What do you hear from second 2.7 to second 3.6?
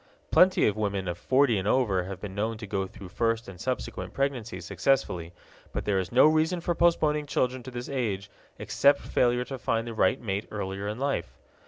through first